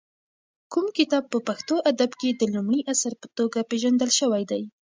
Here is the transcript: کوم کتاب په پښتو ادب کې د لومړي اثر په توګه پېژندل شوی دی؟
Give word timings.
کوم 0.71 0.85
کتاب 0.97 1.23
په 1.33 1.39
پښتو 1.47 1.75
ادب 1.91 2.11
کې 2.19 2.29
د 2.33 2.41
لومړي 2.53 2.81
اثر 2.93 3.11
په 3.21 3.27
توګه 3.37 3.59
پېژندل 3.69 4.09
شوی 4.19 4.43
دی؟ 4.51 4.63